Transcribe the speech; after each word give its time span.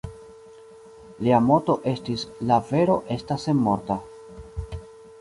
Lia 1.27 1.41
moto 1.51 1.77
estis 1.93 2.25
"La 2.53 2.59
vero 2.73 2.99
estas 3.19 3.49
senmorta". 3.51 4.03